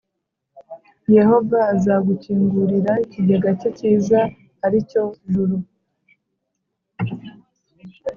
Yehova 1.15 1.59
azagukingurira 1.73 2.91
ikigega 3.05 3.49
cye 3.59 3.69
cyiza, 3.77 4.19
ari 4.65 4.79
cyo 4.89 5.03
juru, 5.31 5.55